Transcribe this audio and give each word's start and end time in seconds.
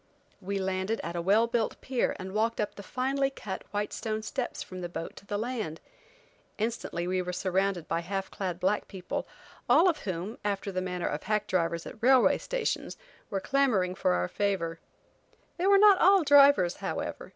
We 0.41 0.57
landed 0.57 0.99
at 1.03 1.15
a 1.15 1.21
well 1.21 1.45
built 1.45 1.79
pier 1.79 2.15
and 2.17 2.33
walked 2.33 2.59
up 2.59 2.73
the 2.73 2.81
finely 2.81 3.29
cut, 3.29 3.63
white 3.69 3.93
stone 3.93 4.23
steps 4.23 4.63
from 4.63 4.81
the 4.81 4.89
boat 4.89 5.15
to 5.17 5.27
the 5.27 5.37
land. 5.37 5.79
Instantly 6.57 7.05
we 7.05 7.21
were 7.21 7.31
surrounded 7.31 7.87
by 7.87 7.99
half 7.99 8.31
clad 8.31 8.59
black 8.59 8.87
people, 8.87 9.27
all 9.69 9.87
of 9.87 9.99
whom, 9.99 10.39
after 10.43 10.71
the 10.71 10.81
manner 10.81 11.05
of 11.07 11.21
hack 11.21 11.45
drivers 11.45 11.85
at 11.85 12.01
railway 12.01 12.39
stations, 12.39 12.97
were 13.29 13.39
clamoring 13.39 13.93
for 13.93 14.13
our 14.13 14.27
favor. 14.27 14.79
They 15.57 15.67
were 15.67 15.77
not 15.77 15.99
all 16.01 16.23
drivers, 16.23 16.77
however. 16.77 17.29